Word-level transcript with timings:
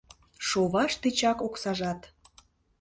Шоваш 0.47 0.91
тичак 1.01 1.39
оксажат 1.47 2.01